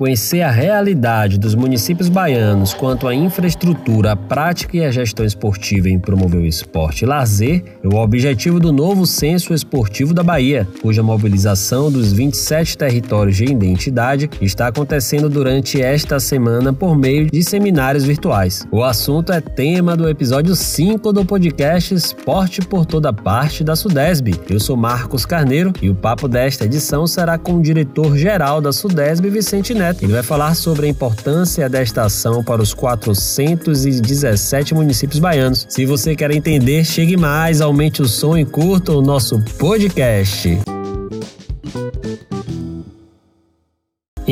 Conhecer 0.00 0.40
a 0.40 0.50
realidade 0.50 1.38
dos 1.38 1.54
municípios 1.54 2.08
baianos 2.08 2.72
quanto 2.72 3.06
à 3.06 3.14
infraestrutura, 3.14 4.12
a 4.12 4.16
prática 4.16 4.78
e 4.78 4.82
a 4.82 4.90
gestão 4.90 5.26
esportiva 5.26 5.90
em 5.90 5.98
promover 5.98 6.40
o 6.40 6.46
esporte 6.46 7.02
e 7.02 7.06
lazer 7.06 7.62
é 7.84 7.86
o 7.86 7.96
objetivo 7.96 8.58
do 8.58 8.72
novo 8.72 9.04
Censo 9.04 9.52
Esportivo 9.52 10.14
da 10.14 10.22
Bahia, 10.22 10.66
cuja 10.80 11.02
mobilização 11.02 11.92
dos 11.92 12.14
27 12.14 12.78
territórios 12.78 13.36
de 13.36 13.44
identidade 13.44 14.30
está 14.40 14.68
acontecendo 14.68 15.28
durante 15.28 15.82
esta 15.82 16.18
semana 16.18 16.72
por 16.72 16.96
meio 16.96 17.30
de 17.30 17.44
seminários 17.44 18.04
virtuais. 18.04 18.66
O 18.72 18.82
assunto 18.82 19.34
é 19.34 19.40
tema 19.42 19.98
do 19.98 20.08
episódio 20.08 20.56
5 20.56 21.12
do 21.12 21.26
podcast 21.26 21.92
Esporte 21.92 22.62
por 22.62 22.86
Toda 22.86 23.12
Parte 23.12 23.62
da 23.62 23.76
Sudesb. 23.76 24.34
Eu 24.48 24.60
sou 24.60 24.78
Marcos 24.78 25.26
Carneiro 25.26 25.74
e 25.82 25.90
o 25.90 25.94
papo 25.94 26.26
desta 26.26 26.64
edição 26.64 27.06
será 27.06 27.36
com 27.36 27.56
o 27.56 27.62
diretor-geral 27.62 28.62
da 28.62 28.72
Sudesb, 28.72 29.28
Vicente 29.28 29.74
Neto. 29.74 29.89
Ele 30.00 30.12
vai 30.12 30.22
falar 30.22 30.54
sobre 30.54 30.86
a 30.86 30.88
importância 30.88 31.68
desta 31.68 32.02
ação 32.02 32.42
para 32.42 32.62
os 32.62 32.74
417 32.74 34.74
municípios 34.74 35.18
baianos. 35.18 35.66
Se 35.68 35.86
você 35.86 36.14
quer 36.14 36.30
entender, 36.30 36.84
chegue 36.84 37.16
mais, 37.16 37.60
aumente 37.60 38.02
o 38.02 38.06
som 38.06 38.36
e 38.36 38.44
curta 38.44 38.92
o 38.92 39.02
nosso 39.02 39.40
podcast. 39.58 40.60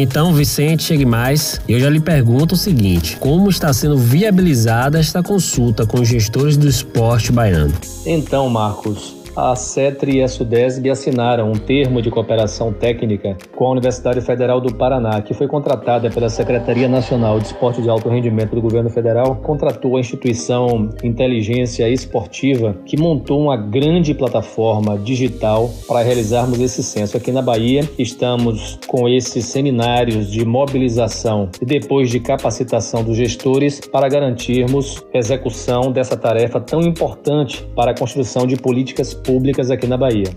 Então, 0.00 0.32
Vicente, 0.32 0.84
chegue 0.84 1.04
mais. 1.04 1.60
Eu 1.68 1.80
já 1.80 1.90
lhe 1.90 1.98
pergunto 1.98 2.54
o 2.54 2.58
seguinte: 2.58 3.16
como 3.16 3.50
está 3.50 3.72
sendo 3.72 3.98
viabilizada 3.98 4.98
esta 4.98 5.24
consulta 5.24 5.84
com 5.84 6.00
os 6.00 6.06
gestores 6.06 6.56
do 6.56 6.68
esporte 6.68 7.32
baiano? 7.32 7.74
Então, 8.06 8.48
Marcos, 8.48 9.16
a 9.38 9.54
CETRI 9.54 10.16
e 10.16 10.22
a 10.22 10.26
SUDESB 10.26 10.90
assinaram 10.90 11.52
um 11.52 11.54
termo 11.54 12.02
de 12.02 12.10
cooperação 12.10 12.72
técnica 12.72 13.36
com 13.54 13.66
a 13.66 13.70
Universidade 13.70 14.20
Federal 14.20 14.60
do 14.60 14.74
Paraná, 14.74 15.22
que 15.22 15.32
foi 15.32 15.46
contratada 15.46 16.10
pela 16.10 16.28
Secretaria 16.28 16.88
Nacional 16.88 17.38
de 17.38 17.46
Esporte 17.46 17.80
de 17.80 17.88
Alto 17.88 18.08
Rendimento 18.08 18.56
do 18.56 18.60
Governo 18.60 18.90
Federal, 18.90 19.36
contratou 19.36 19.96
a 19.96 20.00
instituição 20.00 20.90
Inteligência 21.04 21.88
Esportiva, 21.88 22.74
que 22.84 23.00
montou 23.00 23.40
uma 23.40 23.56
grande 23.56 24.12
plataforma 24.12 24.98
digital 24.98 25.70
para 25.86 26.02
realizarmos 26.02 26.58
esse 26.58 26.82
censo. 26.82 27.16
Aqui 27.16 27.30
na 27.30 27.40
Bahia, 27.40 27.88
estamos 27.96 28.76
com 28.88 29.08
esses 29.08 29.44
seminários 29.44 30.32
de 30.32 30.44
mobilização 30.44 31.48
e 31.62 31.64
depois 31.64 32.10
de 32.10 32.18
capacitação 32.18 33.04
dos 33.04 33.16
gestores 33.16 33.80
para 33.80 34.08
garantirmos 34.08 35.00
execução 35.14 35.92
dessa 35.92 36.16
tarefa 36.16 36.58
tão 36.58 36.80
importante 36.80 37.64
para 37.76 37.92
a 37.92 37.94
construção 37.94 38.44
de 38.44 38.56
políticas 38.56 39.14
públicas 39.28 39.70
aqui 39.70 39.86
na 39.86 39.98
Bahia 39.98 40.32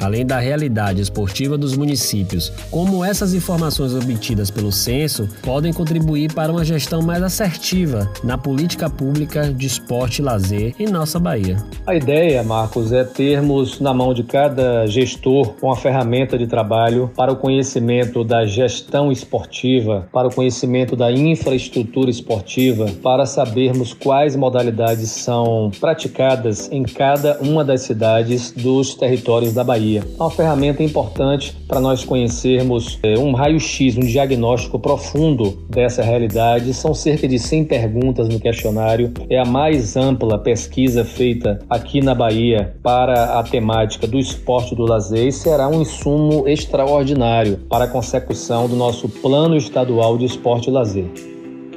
além 0.00 0.24
da 0.24 0.38
realidade 0.38 1.00
esportiva 1.00 1.56
dos 1.58 1.76
municípios, 1.76 2.52
como 2.70 3.04
essas 3.04 3.34
informações 3.34 3.94
obtidas 3.94 4.50
pelo 4.50 4.72
censo 4.72 5.28
podem 5.42 5.72
contribuir 5.72 6.32
para 6.32 6.50
uma 6.50 6.64
gestão 6.64 7.02
mais 7.02 7.22
assertiva 7.22 8.10
na 8.22 8.38
política 8.38 8.88
pública 8.88 9.52
de 9.52 9.66
esporte 9.66 10.20
e 10.20 10.22
lazer 10.22 10.74
em 10.78 10.86
nossa 10.86 11.18
Bahia. 11.18 11.56
A 11.86 11.94
ideia, 11.94 12.42
Marcos, 12.42 12.92
é 12.92 13.04
termos 13.04 13.80
na 13.80 13.92
mão 13.92 14.14
de 14.14 14.22
cada 14.22 14.86
gestor 14.86 15.54
uma 15.62 15.76
ferramenta 15.76 16.38
de 16.38 16.46
trabalho 16.46 17.10
para 17.16 17.32
o 17.32 17.36
conhecimento 17.36 18.24
da 18.24 18.44
gestão 18.46 19.10
esportiva, 19.12 20.08
para 20.12 20.28
o 20.28 20.34
conhecimento 20.34 20.96
da 20.96 21.12
infraestrutura 21.12 22.10
esportiva, 22.10 22.86
para 23.02 23.26
sabermos 23.26 23.92
quais 23.92 24.36
modalidades 24.36 25.10
são 25.10 25.70
praticadas 25.80 26.70
em 26.70 26.82
cada 26.82 27.38
uma 27.40 27.64
das 27.64 27.82
cidades 27.82 28.52
dos 28.52 28.94
territórios 28.94 29.52
da 29.52 29.62
Bahia. 29.64 29.73
Bahia. 29.74 30.04
É 30.18 30.22
uma 30.22 30.30
ferramenta 30.30 30.82
importante 30.82 31.56
para 31.66 31.80
nós 31.80 32.04
conhecermos 32.04 32.98
é, 33.02 33.18
um 33.18 33.32
raio-x, 33.32 33.96
um 33.96 34.00
diagnóstico 34.00 34.78
profundo 34.78 35.64
dessa 35.68 36.02
realidade. 36.02 36.72
São 36.72 36.94
cerca 36.94 37.26
de 37.26 37.38
100 37.38 37.64
perguntas 37.64 38.28
no 38.28 38.38
questionário. 38.38 39.12
É 39.28 39.38
a 39.38 39.44
mais 39.44 39.96
ampla 39.96 40.38
pesquisa 40.38 41.04
feita 41.04 41.58
aqui 41.68 42.00
na 42.00 42.14
Bahia 42.14 42.76
para 42.82 43.38
a 43.38 43.42
temática 43.42 44.06
do 44.06 44.18
esporte 44.18 44.74
do 44.74 44.84
lazer 44.84 45.26
e 45.26 45.32
será 45.32 45.68
um 45.68 45.82
insumo 45.82 46.48
extraordinário 46.48 47.58
para 47.68 47.84
a 47.84 47.88
consecução 47.88 48.68
do 48.68 48.76
nosso 48.76 49.08
plano 49.08 49.56
estadual 49.56 50.16
de 50.16 50.26
esporte 50.26 50.68
e 50.68 50.72
lazer. 50.72 51.33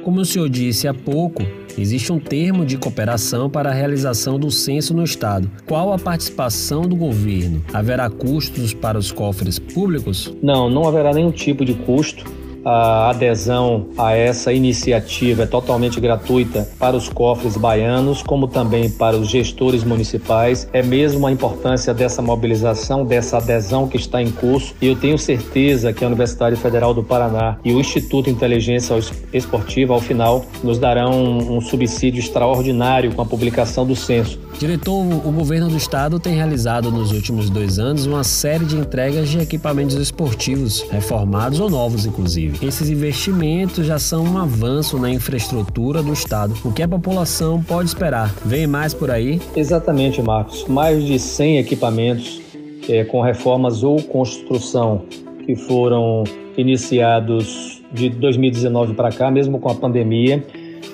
Como 0.08 0.22
o 0.22 0.24
senhor 0.24 0.48
disse 0.48 0.88
há 0.88 0.94
pouco, 0.94 1.42
existe 1.76 2.10
um 2.10 2.18
termo 2.18 2.64
de 2.64 2.78
cooperação 2.78 3.50
para 3.50 3.68
a 3.68 3.74
realização 3.74 4.38
do 4.38 4.50
censo 4.50 4.94
no 4.94 5.04
Estado. 5.04 5.50
Qual 5.66 5.92
a 5.92 5.98
participação 5.98 6.80
do 6.80 6.96
governo? 6.96 7.62
Haverá 7.74 8.08
custos 8.08 8.72
para 8.72 8.96
os 8.96 9.12
cofres 9.12 9.58
públicos? 9.58 10.34
Não, 10.42 10.70
não 10.70 10.88
haverá 10.88 11.12
nenhum 11.12 11.30
tipo 11.30 11.62
de 11.62 11.74
custo 11.74 12.24
a 12.68 13.10
adesão 13.10 13.86
a 13.96 14.12
essa 14.12 14.52
iniciativa 14.52 15.44
é 15.44 15.46
totalmente 15.46 15.98
gratuita 15.98 16.68
para 16.78 16.94
os 16.94 17.08
cofres 17.08 17.56
baianos, 17.56 18.22
como 18.22 18.46
também 18.46 18.90
para 18.90 19.16
os 19.16 19.28
gestores 19.28 19.82
municipais. 19.82 20.68
É 20.72 20.82
mesmo 20.82 21.26
a 21.26 21.32
importância 21.32 21.94
dessa 21.94 22.20
mobilização, 22.20 23.06
dessa 23.06 23.38
adesão 23.38 23.88
que 23.88 23.96
está 23.96 24.20
em 24.20 24.30
curso. 24.30 24.74
E 24.82 24.86
eu 24.86 24.96
tenho 24.96 25.18
certeza 25.18 25.92
que 25.92 26.04
a 26.04 26.06
Universidade 26.06 26.56
Federal 26.56 26.92
do 26.92 27.02
Paraná 27.02 27.58
e 27.64 27.72
o 27.72 27.80
Instituto 27.80 28.28
Inteligência 28.28 28.98
Esportiva, 29.32 29.94
ao 29.94 30.00
final, 30.00 30.44
nos 30.62 30.78
darão 30.78 31.38
um 31.38 31.60
subsídio 31.60 32.20
extraordinário 32.20 33.14
com 33.14 33.22
a 33.22 33.26
publicação 33.26 33.86
do 33.86 33.96
censo. 33.96 34.38
Diretor, 34.58 35.00
o 35.24 35.30
governo 35.30 35.68
do 35.68 35.76
estado 35.76 36.18
tem 36.18 36.34
realizado 36.34 36.90
nos 36.90 37.12
últimos 37.12 37.48
dois 37.48 37.78
anos 37.78 38.06
uma 38.06 38.24
série 38.24 38.64
de 38.64 38.76
entregas 38.76 39.28
de 39.28 39.38
equipamentos 39.38 39.94
esportivos, 39.96 40.84
reformados 40.90 41.60
ou 41.60 41.70
novos, 41.70 42.04
inclusive. 42.04 42.57
Esses 42.60 42.90
investimentos 42.90 43.86
já 43.86 44.00
são 44.00 44.24
um 44.24 44.36
avanço 44.36 44.98
na 44.98 45.08
infraestrutura 45.08 46.02
do 46.02 46.12
Estado. 46.12 46.54
O 46.64 46.72
que 46.72 46.82
a 46.82 46.88
população 46.88 47.62
pode 47.62 47.88
esperar? 47.88 48.34
Vem 48.44 48.66
mais 48.66 48.92
por 48.92 49.12
aí? 49.12 49.40
Exatamente, 49.54 50.20
Marcos. 50.20 50.66
Mais 50.66 51.04
de 51.04 51.20
100 51.20 51.58
equipamentos 51.58 52.40
é, 52.88 53.04
com 53.04 53.20
reformas 53.20 53.84
ou 53.84 54.02
construção 54.02 55.04
que 55.46 55.54
foram 55.54 56.24
iniciados 56.56 57.80
de 57.92 58.08
2019 58.08 58.94
para 58.94 59.12
cá, 59.12 59.30
mesmo 59.30 59.60
com 59.60 59.70
a 59.70 59.74
pandemia. 59.76 60.44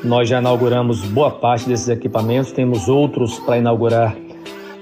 Nós 0.05 0.29
já 0.29 0.41
inauguramos 0.41 1.01
boa 1.01 1.31
parte 1.31 1.67
desses 1.67 1.89
equipamentos, 1.89 2.53
temos 2.53 2.89
outros 2.89 3.39
para 3.39 3.57
inaugurar 3.57 4.15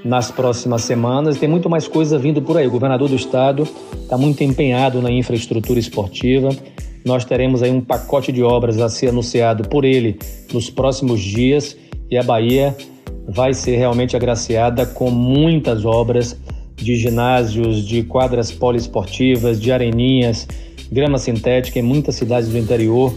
nas 0.05 0.31
próximas 0.31 0.83
semanas. 0.83 1.39
Tem 1.39 1.49
muito 1.49 1.69
mais 1.71 1.87
coisa 1.87 2.19
vindo 2.19 2.43
por 2.43 2.57
aí. 2.57 2.67
O 2.67 2.71
governador 2.71 3.09
do 3.09 3.17
estado 3.17 3.69
está 4.03 4.17
muito 4.17 4.43
empenhado 4.43 5.01
na 5.01 5.11
infraestrutura 5.11 5.79
esportiva. 5.79 6.51
Nós 7.05 7.25
teremos 7.25 7.63
aí 7.63 7.71
um 7.71 7.81
pacote 7.81 8.31
de 8.31 8.43
obras 8.43 8.81
a 8.81 8.89
ser 8.89 9.09
anunciado 9.09 9.69
por 9.69 9.85
ele 9.85 10.19
nos 10.53 10.71
próximos 10.71 11.21
dias 11.21 11.77
e 12.11 12.17
a 12.17 12.23
Bahia 12.23 12.77
vai 13.29 13.55
ser 13.55 13.77
realmente 13.77 14.15
agraciada 14.17 14.87
com 14.87 15.11
muitas 15.11 15.85
obras 15.85 16.37
de 16.77 16.97
ginásios, 16.97 17.87
de 17.87 18.03
quadras 18.03 18.53
poliesportivas, 18.53 19.61
de 19.61 19.71
areninhas, 19.71 20.47
grama 20.91 21.19
sintética 21.19 21.79
em 21.79 21.83
muitas 21.83 22.17
cidades 22.17 22.49
do 22.49 22.59
interior 22.59 23.12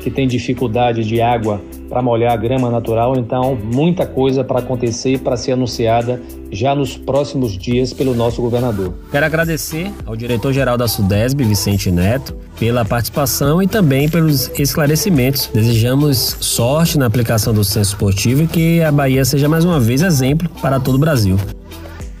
que 0.00 0.10
têm 0.10 0.26
dificuldade 0.26 1.04
de 1.04 1.20
água 1.20 1.60
para 1.88 2.02
molhar 2.02 2.32
a 2.32 2.36
grama 2.36 2.70
natural, 2.70 3.16
então 3.16 3.56
muita 3.56 4.06
coisa 4.06 4.44
para 4.44 4.58
acontecer 4.58 5.14
e 5.14 5.18
para 5.18 5.36
ser 5.36 5.52
anunciada 5.52 6.20
já 6.50 6.74
nos 6.74 6.96
próximos 6.96 7.56
dias 7.56 7.92
pelo 7.92 8.14
nosso 8.14 8.40
governador. 8.42 8.94
Quero 9.10 9.26
agradecer 9.26 9.90
ao 10.06 10.16
diretor-geral 10.16 10.76
da 10.76 10.88
Sudesb, 10.88 11.42
Vicente 11.44 11.90
Neto, 11.90 12.36
pela 12.58 12.84
participação 12.84 13.62
e 13.62 13.66
também 13.66 14.08
pelos 14.08 14.50
esclarecimentos. 14.58 15.50
Desejamos 15.52 16.36
sorte 16.40 16.98
na 16.98 17.06
aplicação 17.06 17.52
do 17.52 17.64
censo 17.64 17.92
esportivo 17.92 18.42
e 18.42 18.46
que 18.46 18.82
a 18.82 18.92
Bahia 18.92 19.24
seja 19.24 19.48
mais 19.48 19.64
uma 19.64 19.80
vez 19.80 20.02
exemplo 20.02 20.48
para 20.60 20.80
todo 20.80 20.96
o 20.96 20.98
Brasil. 20.98 21.36